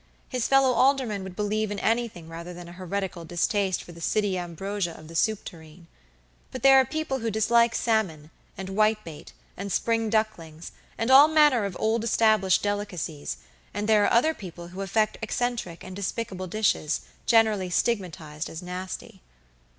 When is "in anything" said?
1.69-2.27